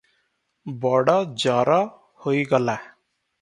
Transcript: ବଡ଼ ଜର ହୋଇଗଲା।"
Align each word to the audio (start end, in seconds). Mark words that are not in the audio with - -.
ବଡ଼ 0.85 1.17
ଜର 1.43 1.77
ହୋଇଗଲା।" 2.25 2.79